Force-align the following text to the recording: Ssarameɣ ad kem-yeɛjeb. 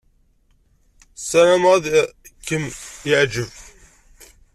Ssarameɣ 1.19 1.71
ad 1.77 1.85
kem-yeɛjeb. 2.47 3.51